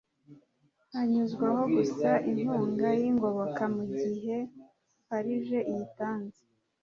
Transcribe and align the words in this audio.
hanyuzwaho 0.93 1.61
gusa 1.75 2.09
inkunga 2.31 2.89
y 2.99 3.03
ingoboka 3.09 3.63
mu 3.75 3.83
gihe 3.99 4.37
farg 5.05 5.27
iyitanze 5.71 6.41